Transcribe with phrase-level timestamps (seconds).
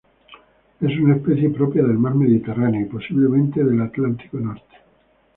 [0.79, 4.77] Es una especie propia del mar Mediterráneo, y posiblemente del Atlántico norte.